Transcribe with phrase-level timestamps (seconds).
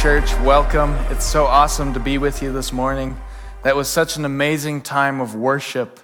[0.00, 0.32] Church.
[0.38, 0.94] Welcome.
[1.10, 3.18] It's so awesome to be with you this morning.
[3.64, 6.00] That was such an amazing time of worship.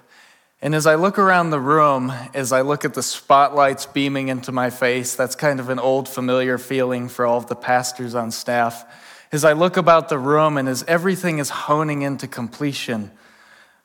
[0.61, 4.51] And as I look around the room, as I look at the spotlights beaming into
[4.51, 8.29] my face, that's kind of an old familiar feeling for all of the pastors on
[8.29, 8.85] staff.
[9.31, 13.09] As I look about the room and as everything is honing into completion,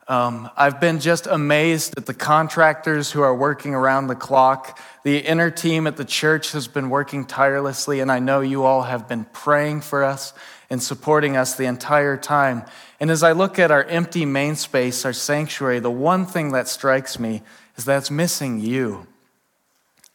[0.07, 4.79] um, I've been just amazed at the contractors who are working around the clock.
[5.03, 8.83] The inner team at the church has been working tirelessly, and I know you all
[8.83, 10.33] have been praying for us
[10.69, 12.63] and supporting us the entire time.
[12.99, 16.67] And as I look at our empty main space, our sanctuary, the one thing that
[16.67, 17.41] strikes me
[17.77, 19.07] is that it's missing you.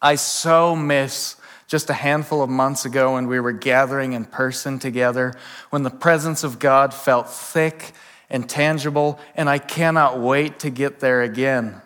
[0.03, 1.37] I so miss
[1.67, 5.35] just a handful of months ago when we were gathering in person together,
[5.71, 7.93] when the presence of God felt thick
[8.31, 11.81] and tangible, and I cannot wait to get there again.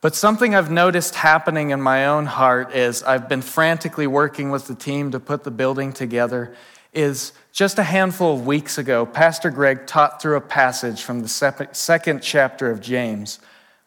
[0.00, 4.66] But something I've noticed happening in my own heart is I've been frantically working with
[4.66, 6.54] the team to put the building together.
[6.92, 11.68] Is just a handful of weeks ago, Pastor Greg taught through a passage from the
[11.72, 13.38] second chapter of James,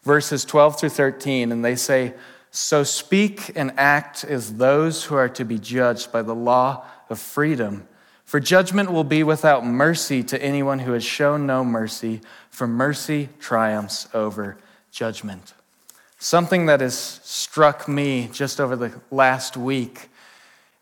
[0.03, 2.13] verses 12 through 13, and they say,
[2.51, 7.19] So speak and act as those who are to be judged by the law of
[7.19, 7.87] freedom
[8.27, 13.29] for judgment will be without mercy to anyone who has shown no mercy, for mercy
[13.39, 14.57] triumphs over
[14.91, 15.53] judgment.
[16.19, 20.09] Something that has struck me just over the last week.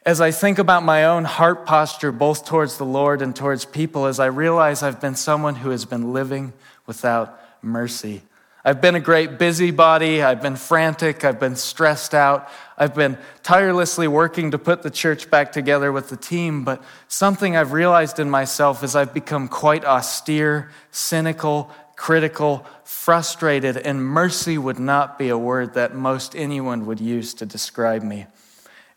[0.03, 4.07] As I think about my own heart posture, both towards the Lord and towards people,
[4.07, 6.51] as I realize I've been someone who has been living
[6.87, 8.23] without mercy.
[8.67, 10.23] I've been a great busybody.
[10.23, 11.23] I've been frantic.
[11.23, 12.49] I've been stressed out.
[12.75, 16.63] I've been tirelessly working to put the church back together with the team.
[16.63, 24.03] But something I've realized in myself is I've become quite austere, cynical, critical, frustrated, and
[24.03, 28.25] mercy would not be a word that most anyone would use to describe me.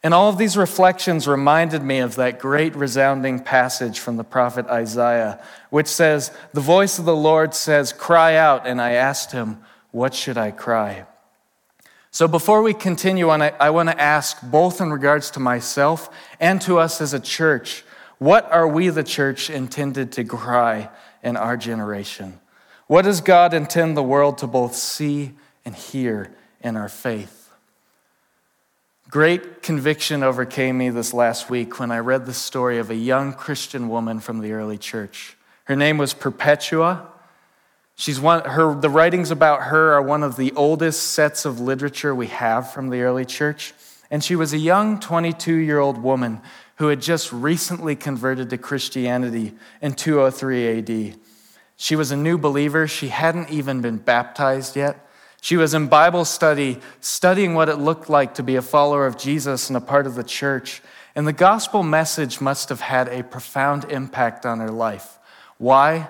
[0.02, 4.66] And all of these reflections reminded me of that great resounding passage from the prophet
[4.66, 8.66] Isaiah, which says, The voice of the Lord says, Cry out.
[8.66, 9.58] And I asked him,
[9.90, 11.04] What should I cry?
[12.10, 16.08] So before we continue on, I, I want to ask, both in regards to myself
[16.40, 17.84] and to us as a church,
[18.18, 20.90] what are we, the church, intended to cry
[21.22, 22.40] in our generation?
[22.86, 25.32] What does God intend the world to both see
[25.64, 26.30] and hear
[26.62, 27.37] in our faith?
[29.10, 33.32] Great conviction overcame me this last week when I read the story of a young
[33.32, 35.34] Christian woman from the early church.
[35.64, 37.08] Her name was Perpetua.
[37.96, 42.14] She's one, her, the writings about her are one of the oldest sets of literature
[42.14, 43.72] we have from the early church.
[44.10, 46.42] And she was a young 22 year old woman
[46.76, 51.18] who had just recently converted to Christianity in 203 AD.
[51.76, 52.86] She was a new believer.
[52.86, 55.07] She hadn't even been baptized yet.
[55.40, 59.16] She was in Bible study, studying what it looked like to be a follower of
[59.16, 60.82] Jesus and a part of the church.
[61.14, 65.18] And the gospel message must have had a profound impact on her life.
[65.58, 66.08] Why?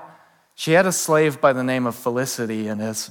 [0.54, 3.10] She had a slave by the name of Felicity, and as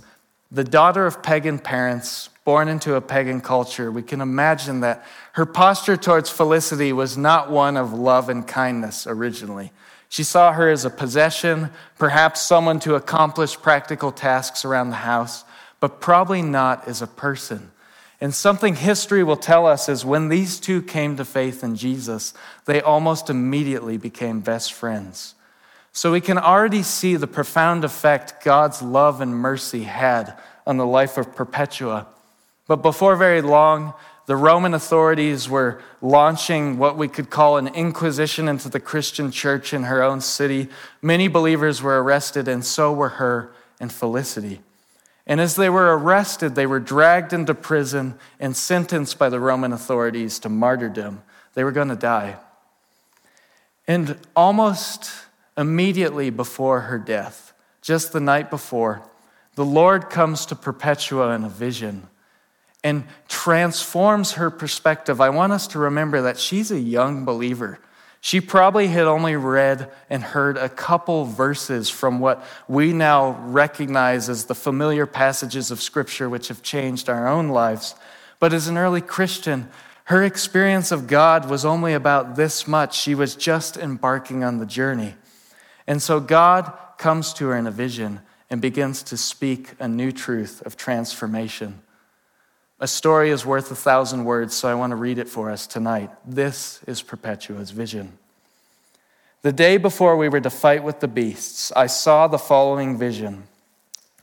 [0.51, 5.45] the daughter of pagan parents, born into a pagan culture, we can imagine that her
[5.45, 9.71] posture towards Felicity was not one of love and kindness originally.
[10.09, 15.43] She saw her as a possession, perhaps someone to accomplish practical tasks around the house
[15.79, 17.71] but probably not as a person.
[18.19, 22.33] And something history will tell us is when these two came to faith in Jesus,
[22.65, 25.35] they almost immediately became best friends.
[25.91, 30.85] So we can already see the profound effect God's love and mercy had on the
[30.85, 32.07] life of Perpetua.
[32.67, 33.93] But before very long,
[34.27, 39.73] the Roman authorities were launching what we could call an inquisition into the Christian church
[39.73, 40.67] in her own city.
[41.01, 44.59] Many believers were arrested, and so were her and Felicity.
[45.27, 49.73] And as they were arrested, they were dragged into prison and sentenced by the Roman
[49.73, 51.21] authorities to martyrdom.
[51.53, 52.37] They were going to die.
[53.87, 55.11] And almost
[55.57, 59.01] immediately before her death, just the night before,
[59.55, 62.07] the Lord comes to Perpetua in a vision
[62.83, 65.19] and transforms her perspective.
[65.19, 67.79] I want us to remember that she's a young believer.
[68.19, 74.27] She probably had only read and heard a couple verses from what we now recognize
[74.27, 77.95] as the familiar passages of Scripture which have changed our own lives.
[78.39, 79.69] But as an early Christian,
[80.05, 82.97] her experience of God was only about this much.
[82.97, 85.15] She was just embarking on the journey.
[85.85, 90.11] And so God comes to her in a vision and begins to speak a new
[90.11, 91.81] truth of transformation.
[92.79, 95.65] A story is worth a thousand words, so I want to read it for us
[95.65, 96.11] tonight.
[96.23, 98.19] This is Perpetua's vision.
[99.41, 103.43] The day before we were to fight with the beasts, I saw the following vision.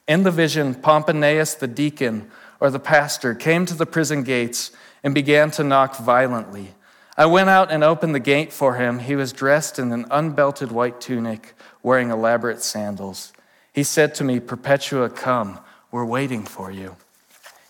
[0.06, 2.30] In the vision, Pomponius the deacon,
[2.60, 4.70] or the pastor, came to the prison gates
[5.02, 6.74] and began to knock violently.
[7.16, 9.00] I went out and opened the gate for him.
[9.00, 13.32] He was dressed in an unbelted white tunic, wearing elaborate sandals.
[13.72, 15.58] He said to me, Perpetua, come,
[15.90, 16.96] we're waiting for you.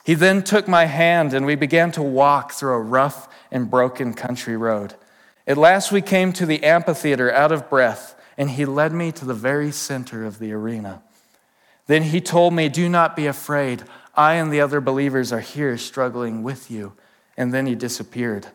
[0.04, 4.12] He then took my hand, and we began to walk through a rough and broken
[4.12, 4.94] country road.
[5.46, 9.24] At last, we came to the amphitheater out of breath, and he led me to
[9.24, 11.02] the very center of the arena.
[11.86, 13.84] Then he told me, Do not be afraid.
[14.14, 16.92] I and the other believers are here struggling with you.
[17.36, 18.48] And then he disappeared.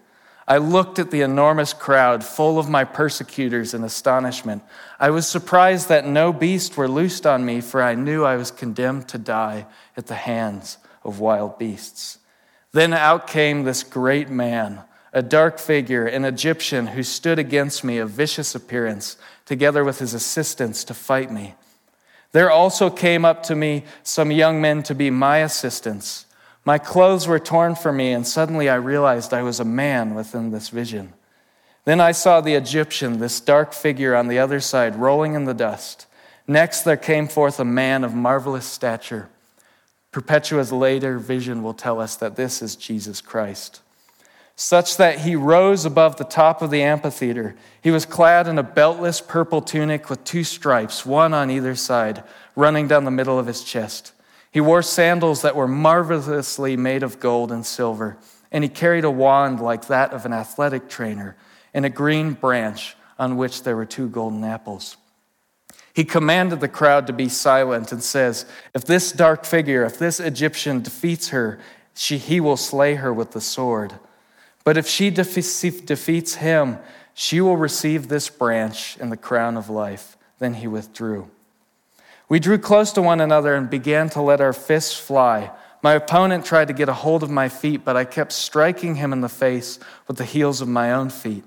[0.48, 4.63] I looked at the enormous crowd, full of my persecutors, in astonishment.
[5.00, 8.51] I was surprised that no beast were loosed on me, for I knew I was
[8.51, 9.66] condemned to die
[9.98, 12.19] at the hands of wild beasts.
[12.72, 14.81] Then out came this great man,
[15.12, 20.13] a dark figure, an Egyptian who stood against me of vicious appearance, together with his
[20.13, 21.56] assistants to fight me.
[22.31, 26.25] There also came up to me some young men to be my assistants.
[26.63, 30.51] My clothes were torn from me, and suddenly I realized I was a man within
[30.51, 31.13] this vision.
[31.86, 35.56] Then I saw the Egyptian, this dark figure on the other side, rolling in the
[35.56, 36.06] dust.
[36.48, 39.30] Next, there came forth a man of marvelous stature.
[40.12, 43.82] Perpetua's later vision will tell us that this is Jesus Christ.
[44.56, 47.56] Such that he rose above the top of the amphitheater.
[47.82, 52.24] He was clad in a beltless purple tunic with two stripes, one on either side,
[52.56, 54.12] running down the middle of his chest.
[54.52, 58.18] He wore sandals that were marvelously made of gold and silver,
[58.52, 61.38] and he carried a wand like that of an athletic trainer
[61.74, 64.98] and a green branch on which there were two golden apples.
[66.00, 70.22] He commanded the crowd to be silent and says, If this dark figure, if this
[70.22, 71.60] Egyptian defeats her,
[71.94, 73.96] she, he will slay her with the sword.
[74.63, 76.78] But if she defeats him,
[77.13, 80.16] she will receive this branch and the crown of life.
[80.38, 81.30] Then he withdrew.
[82.30, 85.51] We drew close to one another and began to let our fists fly.
[85.84, 89.12] My opponent tried to get a hold of my feet, but I kept striking him
[89.12, 91.44] in the face with the heels of my own feet.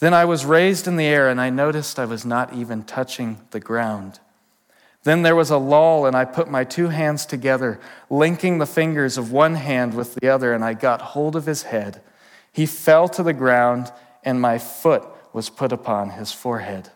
[0.00, 3.40] Then I was raised in the air, and I noticed I was not even touching
[3.50, 4.18] the ground.
[5.04, 9.16] Then there was a lull, and I put my two hands together, linking the fingers
[9.16, 12.02] of one hand with the other, and I got hold of his head.
[12.52, 13.92] He fell to the ground,
[14.24, 16.90] and my foot was put upon his forehead.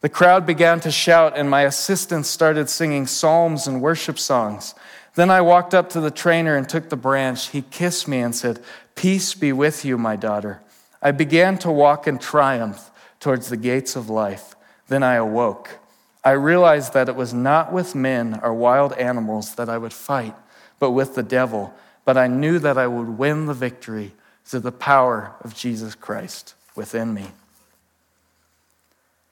[0.00, 4.74] The crowd began to shout, and my assistants started singing psalms and worship songs.
[5.14, 7.48] Then I walked up to the trainer and took the branch.
[7.48, 8.60] He kissed me and said,
[8.94, 10.62] Peace be with you, my daughter.
[11.02, 14.54] I began to walk in triumph towards the gates of life.
[14.88, 15.78] Then I awoke.
[16.24, 20.34] I realized that it was not with men or wild animals that I would fight,
[20.78, 21.72] but with the devil.
[22.04, 24.12] But I knew that I would win the victory
[24.44, 27.26] through the power of Jesus Christ within me.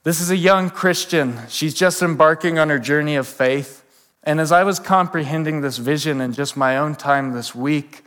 [0.03, 1.37] This is a young Christian.
[1.49, 3.83] She's just embarking on her journey of faith.
[4.23, 8.03] And as I was comprehending this vision in just my own time this week,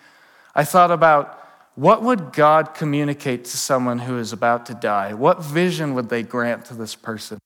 [0.54, 1.38] I thought about
[1.74, 5.14] what would God communicate to someone who is about to die?
[5.14, 7.40] What vision would they grant to this person?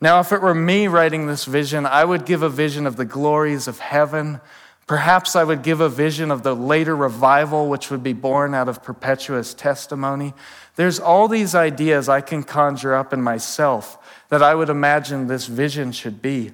[0.00, 3.04] Now, if it were me writing this vision, I would give a vision of the
[3.04, 4.40] glories of heaven.
[4.86, 8.68] Perhaps I would give a vision of the later revival, which would be born out
[8.68, 10.34] of Perpetua's testimony.
[10.76, 15.46] There's all these ideas I can conjure up in myself that I would imagine this
[15.46, 16.52] vision should be.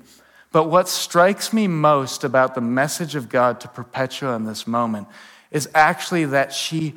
[0.52, 5.08] But what strikes me most about the message of God to Perpetua in this moment
[5.50, 6.94] is actually that she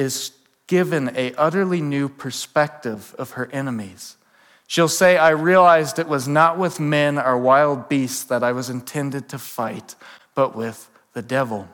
[0.00, 0.32] is
[0.66, 4.16] given a utterly new perspective of her enemies.
[4.66, 8.70] She'll say, I realized it was not with men or wild beasts that I was
[8.70, 9.94] intended to fight,
[10.34, 11.68] but with the devil.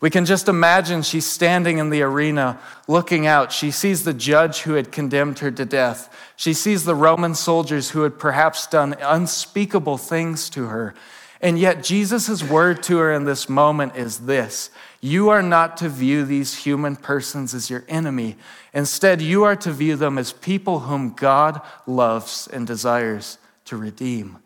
[0.00, 3.50] We can just imagine she's standing in the arena looking out.
[3.50, 6.14] She sees the judge who had condemned her to death.
[6.36, 10.94] She sees the Roman soldiers who had perhaps done unspeakable things to her.
[11.40, 14.70] And yet, Jesus' word to her in this moment is this
[15.00, 18.36] You are not to view these human persons as your enemy.
[18.74, 24.38] Instead, you are to view them as people whom God loves and desires to redeem.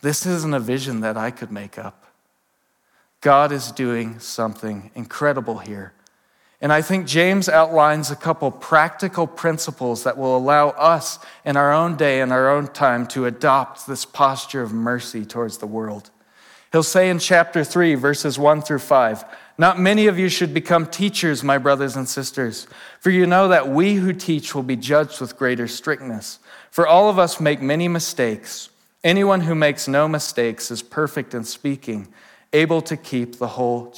[0.00, 2.04] This isn't a vision that I could make up.
[3.20, 5.94] God is doing something incredible here.
[6.60, 11.72] And I think James outlines a couple practical principles that will allow us in our
[11.72, 16.10] own day and our own time to adopt this posture of mercy towards the world.
[16.72, 19.24] He'll say in chapter 3, verses 1 through 5,
[19.58, 22.66] Not many of you should become teachers, my brothers and sisters,
[22.98, 26.40] for you know that we who teach will be judged with greater strictness.
[26.70, 28.70] For all of us make many mistakes.
[29.04, 32.12] Anyone who makes no mistakes is perfect in speaking
[32.54, 33.94] able to keep the whole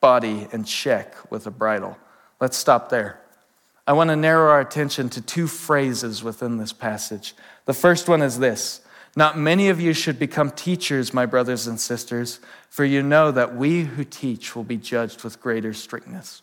[0.00, 1.98] body in check with a bridle.
[2.40, 3.20] Let's stop there.
[3.86, 7.34] I want to narrow our attention to two phrases within this passage.
[7.64, 8.82] The first one is this
[9.16, 13.56] Not many of you should become teachers, my brothers and sisters, for you know that
[13.56, 16.42] we who teach will be judged with greater strictness.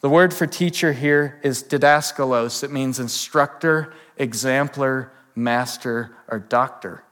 [0.00, 2.62] The word for teacher here is didaskalos.
[2.62, 7.02] It means instructor, exemplar, master, or doctor.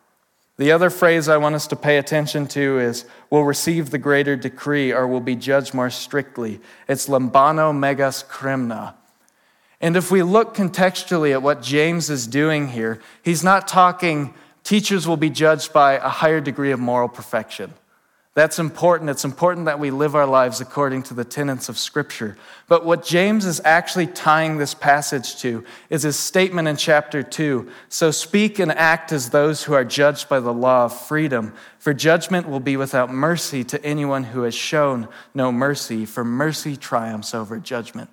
[0.58, 3.98] The other phrase I want us to pay attention to is we will receive the
[3.98, 6.60] greater decree or we will be judged more strictly.
[6.88, 8.94] It's lambano megas kremna.
[9.80, 14.32] And if we look contextually at what James is doing here, he's not talking
[14.64, 17.74] teachers will be judged by a higher degree of moral perfection.
[18.36, 19.08] That's important.
[19.08, 22.36] It's important that we live our lives according to the tenets of Scripture.
[22.68, 27.66] But what James is actually tying this passage to is his statement in chapter 2
[27.88, 31.94] So speak and act as those who are judged by the law of freedom, for
[31.94, 37.34] judgment will be without mercy to anyone who has shown no mercy, for mercy triumphs
[37.34, 38.10] over judgment.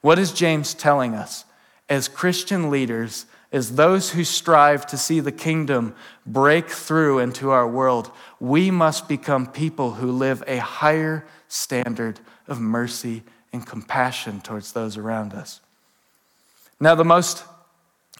[0.00, 1.44] What is James telling us?
[1.86, 7.68] As Christian leaders, as those who strive to see the kingdom break through into our
[7.68, 8.10] world,
[8.40, 13.22] we must become people who live a higher standard of mercy
[13.52, 15.60] and compassion towards those around us.
[16.80, 17.44] Now, the most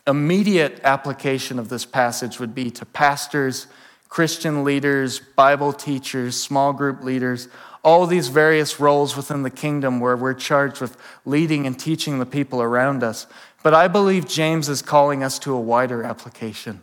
[0.06, 3.66] immediate application of this passage would be to pastors,
[4.08, 7.48] Christian leaders, Bible teachers, small group leaders,
[7.86, 12.26] all these various roles within the kingdom where we're charged with leading and teaching the
[12.26, 13.28] people around us.
[13.62, 16.82] But I believe James is calling us to a wider application.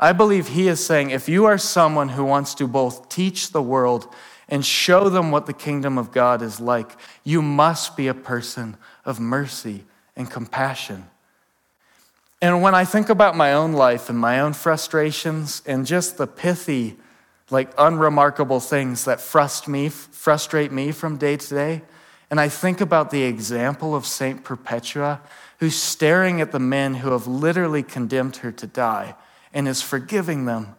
[0.00, 3.62] I believe he is saying if you are someone who wants to both teach the
[3.62, 4.12] world
[4.48, 8.76] and show them what the kingdom of God is like, you must be a person
[9.04, 9.84] of mercy
[10.16, 11.06] and compassion.
[12.42, 16.26] And when I think about my own life and my own frustrations and just the
[16.26, 16.96] pithy,
[17.50, 21.82] like unremarkable things that frustrate me, frustrate me from day to day,
[22.30, 25.20] and I think about the example of Saint Perpetua,
[25.58, 29.14] who's staring at the men who have literally condemned her to die
[29.52, 30.74] and is forgiving them,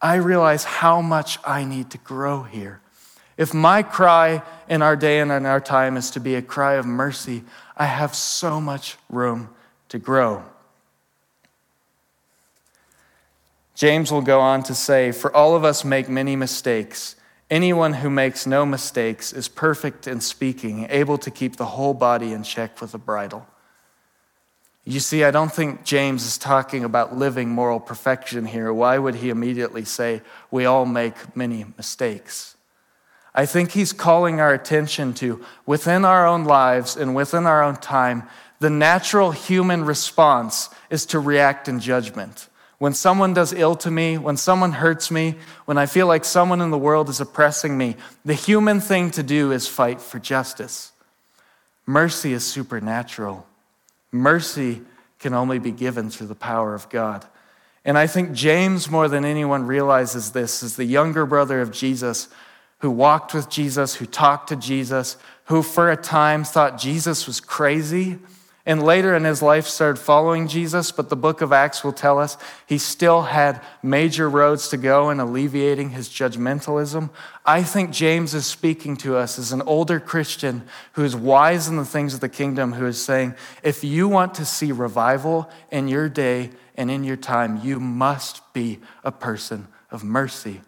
[0.00, 2.80] I realize how much I need to grow here.
[3.36, 6.74] If my cry in our day and in our time is to be a cry
[6.74, 7.44] of mercy,
[7.76, 9.48] I have so much room
[9.88, 10.44] to grow.
[13.74, 17.16] James will go on to say, For all of us make many mistakes.
[17.50, 22.32] Anyone who makes no mistakes is perfect in speaking, able to keep the whole body
[22.32, 23.46] in check with a bridle.
[24.84, 28.72] You see, I don't think James is talking about living moral perfection here.
[28.72, 32.56] Why would he immediately say, We all make many mistakes?
[33.34, 37.76] I think he's calling our attention to, within our own lives and within our own
[37.76, 38.24] time,
[38.60, 42.48] the natural human response is to react in judgment.
[42.82, 45.36] When someone does ill to me, when someone hurts me,
[45.66, 49.22] when I feel like someone in the world is oppressing me, the human thing to
[49.22, 50.90] do is fight for justice.
[51.86, 53.46] Mercy is supernatural.
[54.10, 54.80] Mercy
[55.20, 57.24] can only be given through the power of God.
[57.84, 62.26] And I think James, more than anyone, realizes this as the younger brother of Jesus
[62.78, 67.38] who walked with Jesus, who talked to Jesus, who for a time thought Jesus was
[67.38, 68.18] crazy
[68.64, 72.18] and later in his life started following Jesus, but the book of Acts will tell
[72.18, 77.10] us he still had major roads to go in alleviating his judgmentalism.
[77.44, 81.76] I think James is speaking to us as an older Christian who is wise in
[81.76, 85.88] the things of the kingdom, who is saying, if you want to see revival in
[85.88, 90.60] your day and in your time, you must be a person of mercy.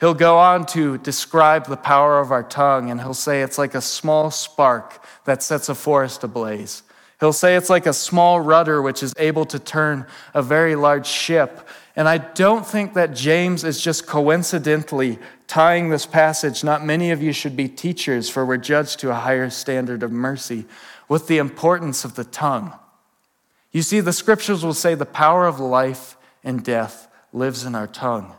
[0.00, 3.74] He'll go on to describe the power of our tongue, and he'll say it's like
[3.74, 6.82] a small spark that sets a forest ablaze.
[7.20, 11.06] He'll say it's like a small rudder which is able to turn a very large
[11.06, 11.68] ship.
[11.94, 17.22] And I don't think that James is just coincidentally tying this passage, not many of
[17.22, 20.64] you should be teachers, for we're judged to a higher standard of mercy,
[21.08, 22.72] with the importance of the tongue.
[23.70, 27.86] You see, the scriptures will say the power of life and death lives in our
[27.86, 28.34] tongue.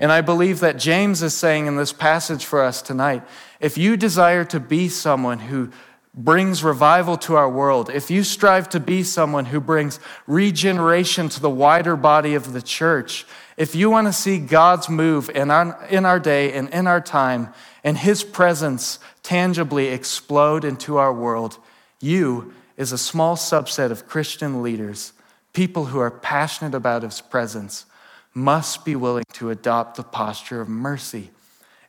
[0.00, 3.22] And I believe that James is saying in this passage for us tonight
[3.60, 5.70] if you desire to be someone who
[6.14, 11.40] brings revival to our world, if you strive to be someone who brings regeneration to
[11.40, 13.24] the wider body of the church,
[13.56, 17.00] if you want to see God's move in our, in our day and in our
[17.00, 17.52] time,
[17.84, 21.58] and His presence tangibly explode into our world,
[22.00, 25.12] you, is a small subset of Christian leaders,
[25.52, 27.86] people who are passionate about His presence,
[28.34, 31.30] must be willing to adopt the posture of mercy.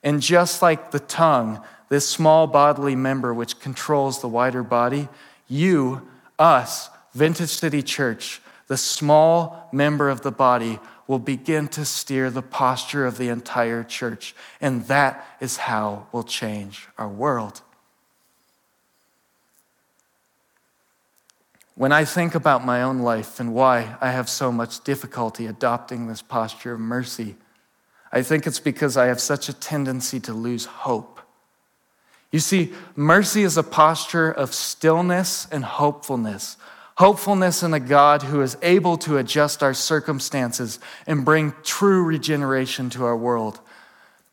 [0.04, 5.10] And just like the tongue, this small bodily member which controls the wider body,
[5.48, 12.30] you, us, Vintage City Church, the small member of the body, will begin to steer
[12.30, 14.36] the posture of the entire church.
[14.62, 17.62] And that is how we'll change our world.
[21.80, 26.08] When I think about my own life and why I have so much difficulty adopting
[26.08, 27.38] this posture of mercy,
[28.12, 31.22] I think it's because I have such a tendency to lose hope.
[32.34, 36.58] You see, mercy is a posture of stillness and hopefulness.
[36.98, 42.90] Hopefulness in a God who is able to adjust our circumstances and bring true regeneration
[42.90, 43.62] to our world.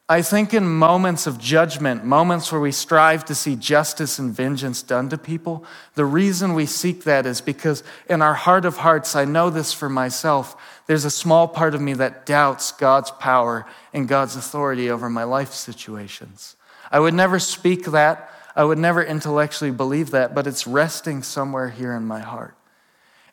[0.08, 4.80] I think in moments of judgment, moments where we strive to see justice and vengeance
[4.80, 9.16] done to people, the reason we seek that is because in our heart of hearts,
[9.16, 13.66] I know this for myself, there's a small part of me that doubts God's power
[13.92, 16.54] and God's authority over my life situations.
[16.92, 21.70] I would never speak that, I would never intellectually believe that, but it's resting somewhere
[21.70, 22.54] here in my heart.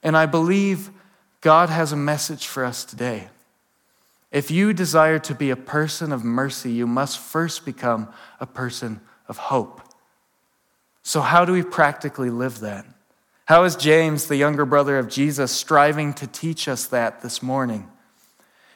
[0.01, 0.89] And I believe
[1.39, 3.27] God has a message for us today.
[4.33, 8.99] If you desire to be a person of mercy, you must first become a person
[9.29, 9.81] of hope.
[11.03, 12.85] So, how do we practically live that?
[13.45, 17.87] How is James, the younger brother of Jesus, striving to teach us that this morning?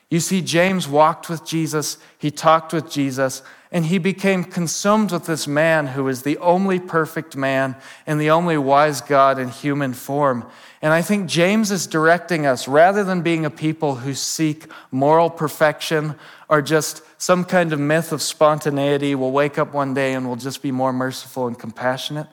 [0.10, 5.26] You see, James walked with Jesus, he talked with Jesus, and he became consumed with
[5.26, 9.94] this man who is the only perfect man and the only wise God in human
[9.94, 10.46] form.
[10.82, 15.30] And I think James is directing us rather than being a people who seek moral
[15.30, 16.16] perfection
[16.50, 20.36] or just some kind of myth of spontaneity, we'll wake up one day and we'll
[20.36, 22.28] just be more merciful and compassionate.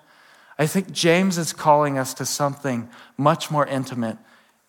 [0.58, 4.18] I think James is calling us to something much more intimate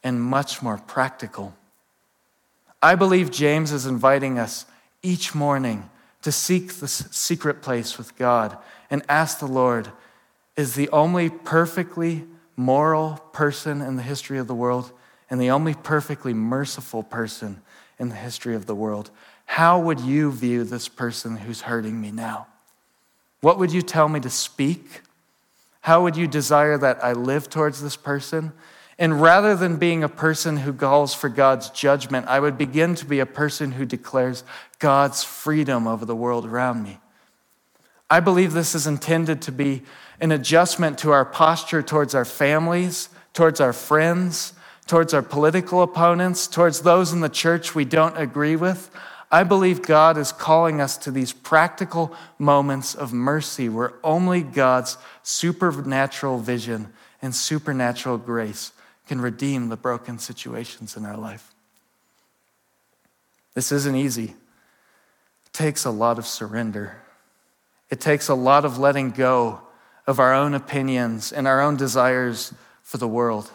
[0.03, 1.53] and much more practical.
[2.82, 4.65] I believe James is inviting us
[5.03, 5.89] each morning
[6.22, 8.58] to seek the secret place with God
[8.89, 9.89] and ask the Lord,
[10.55, 12.24] is the only perfectly
[12.55, 14.91] moral person in the history of the world
[15.29, 17.62] and the only perfectly merciful person
[18.00, 19.12] in the history of the world.
[19.45, 22.47] How would you view this person who's hurting me now?
[23.41, 25.01] What would you tell me to speak?
[25.82, 28.53] How would you desire that I live towards this person?
[28.97, 33.06] And rather than being a person who calls for God's judgment, I would begin to
[33.06, 34.43] be a person who declares
[34.80, 36.99] God's freedom over the world around me.
[38.15, 39.84] I believe this is intended to be
[40.21, 44.54] an adjustment to our posture towards our families, towards our friends,
[44.88, 48.89] towards our political opponents, towards those in the church we don't agree with.
[49.30, 54.97] I believe God is calling us to these practical moments of mercy where only God's
[55.21, 58.71] supernatural vision and supernatural grace
[59.10, 61.54] can redeem the broken situations in our life.
[63.56, 64.36] This isn't easy.
[65.47, 67.01] It takes a lot of surrender.
[67.89, 69.62] It takes a lot of letting go
[70.08, 73.52] of our own opinions and our own desires for the world.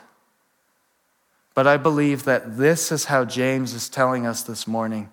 [1.55, 5.11] But I believe that this is how James is telling us this morning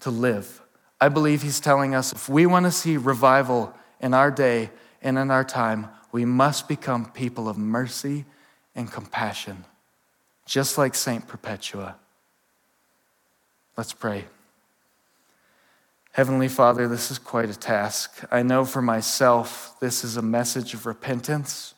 [0.00, 0.62] to live.
[1.00, 4.70] I believe he's telling us if we want to see revival in our day
[5.02, 8.24] and in our time, we must become people of mercy
[8.74, 9.64] and compassion,
[10.46, 11.26] just like St.
[11.26, 11.96] Perpetua.
[13.76, 14.24] Let's pray.
[16.16, 18.24] Heavenly Father, this is quite a task.
[18.30, 21.74] I know for myself, this is a message of repentance.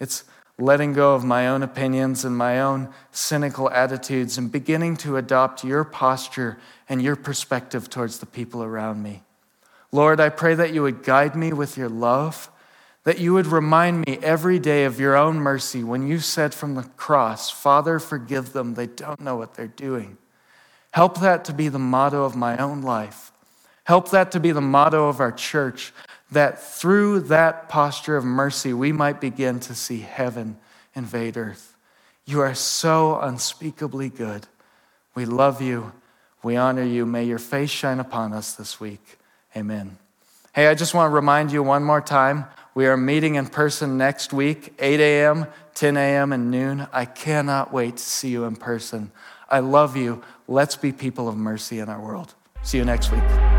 [0.00, 0.24] It's
[0.58, 5.62] letting go of my own opinions and my own cynical attitudes and beginning to adopt
[5.62, 9.22] your posture and your perspective towards the people around me.
[9.92, 12.50] Lord, I pray that you would guide me with your love
[13.04, 16.74] that you would remind me every day of your own mercy when you said from
[16.74, 18.74] the cross, Father, forgive them.
[18.74, 20.18] They don't know what they're doing.
[20.90, 23.30] Help that to be the motto of my own life.
[23.88, 25.94] Help that to be the motto of our church,
[26.30, 30.58] that through that posture of mercy, we might begin to see heaven
[30.94, 31.74] invade earth.
[32.26, 34.46] You are so unspeakably good.
[35.14, 35.92] We love you.
[36.42, 37.06] We honor you.
[37.06, 39.16] May your face shine upon us this week.
[39.56, 39.96] Amen.
[40.54, 43.96] Hey, I just want to remind you one more time we are meeting in person
[43.96, 46.86] next week, 8 a.m., 10 a.m., and noon.
[46.92, 49.12] I cannot wait to see you in person.
[49.48, 50.22] I love you.
[50.46, 52.34] Let's be people of mercy in our world.
[52.62, 53.57] See you next week.